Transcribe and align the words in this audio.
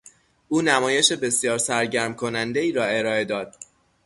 او 0.49 0.61
نمایش 0.61 1.11
بسیار 1.11 1.57
سرگرم 1.57 2.13
کنندهای 2.15 2.71
را 2.71 2.83
ارائه 2.85 3.25
داد. 3.25 3.55